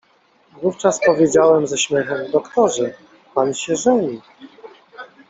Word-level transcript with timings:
Wówczas 0.61 0.99
powiedziałam 1.05 1.67
ze 1.67 1.77
śmiechem: 1.77 2.31
„Doktorze, 2.31 2.93
pan 3.35 3.53
się 3.53 3.75
żeni!”. 3.75 4.21